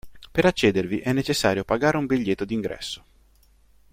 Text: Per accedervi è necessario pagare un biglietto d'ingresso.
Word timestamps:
Per 0.31 0.43
accedervi 0.45 0.97
è 0.97 1.13
necessario 1.13 1.63
pagare 1.63 1.95
un 1.97 2.07
biglietto 2.07 2.43
d'ingresso. 2.43 3.05